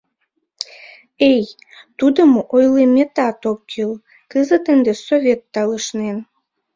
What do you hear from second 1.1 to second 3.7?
Эй, тудым ойлыметат ок